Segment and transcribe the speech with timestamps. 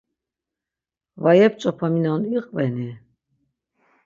[1.23, 2.89] Va yep̌ç̌opaminon iqveni?